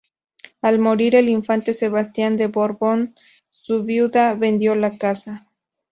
Al 0.63 0.79
morir 0.79 1.13
el 1.15 1.29
infante 1.29 1.75
Sebastián 1.75 2.35
de 2.35 2.47
Borbón, 2.47 3.13
su 3.51 3.83
viuda 3.83 4.33
vendió 4.33 4.73
la 4.73 4.97
casa. 4.97 5.47